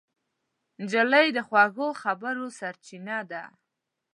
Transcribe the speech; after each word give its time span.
نجلۍ 0.81 1.27
د 1.33 1.39
خوږو 1.47 1.87
خبرو 2.01 2.45
سرچینه 2.59 3.17
ده. 3.31 3.43